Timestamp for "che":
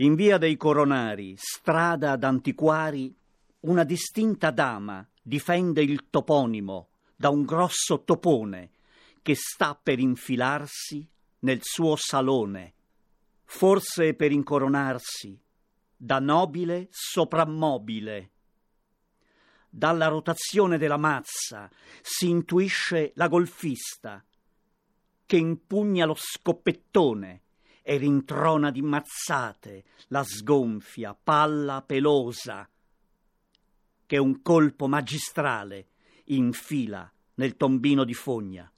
9.22-9.34, 25.24-25.36, 34.04-34.18